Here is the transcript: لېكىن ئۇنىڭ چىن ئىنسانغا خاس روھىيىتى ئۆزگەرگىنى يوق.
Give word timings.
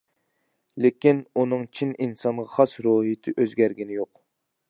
لېكىن 0.85 1.19
ئۇنىڭ 1.41 1.67
چىن 1.79 1.91
ئىنسانغا 2.05 2.47
خاس 2.55 2.75
روھىيىتى 2.87 3.35
ئۆزگەرگىنى 3.43 4.01
يوق. 4.01 4.21